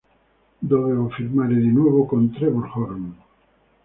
[0.61, 3.15] Dovevo firmare di nuovo con Trevor Horn.